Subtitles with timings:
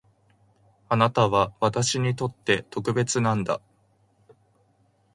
[0.89, 3.61] あなたは私にとって特別なんだ